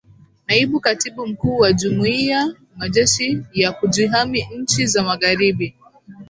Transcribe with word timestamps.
naibu 0.47 0.79
katibu 0.79 1.27
mkuu 1.27 1.57
wa 1.57 1.73
jumuiya 1.73 2.55
majeshi 2.75 3.41
ya 3.53 3.71
kujihami 3.71 4.45
nchi 4.57 4.85
za 4.87 5.03
magharibi 5.03 5.75